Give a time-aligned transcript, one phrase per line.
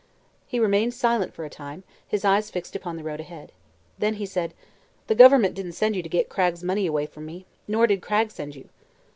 [0.47, 3.51] He remained silent for a time, his eyes fixed upon the road ahead.
[3.99, 4.55] Then he said:
[5.05, 7.45] "The Government didn't send you to get Cragg's money away from me.
[7.67, 8.69] Nor did Cragg send you."